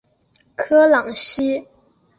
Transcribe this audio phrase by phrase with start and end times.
[0.55, 1.67] 科朗西。